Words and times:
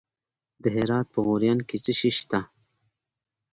د 0.63 0.65
هرات 0.75 1.07
په 1.13 1.19
غوریان 1.25 1.59
کې 1.67 1.77
څه 1.83 1.91
شی 1.99 2.11
شته؟ 2.17 2.39